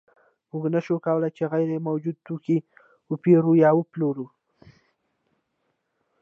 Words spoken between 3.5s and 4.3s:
یا وپلورو